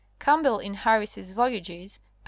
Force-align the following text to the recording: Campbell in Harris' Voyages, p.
Campbell 0.19 0.57
in 0.57 0.73
Harris' 0.73 1.31
Voyages, 1.33 1.99
p. 1.99 2.03